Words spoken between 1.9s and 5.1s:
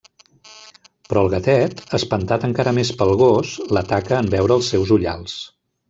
espantat encara més pel gos, l'ataca en veure els seus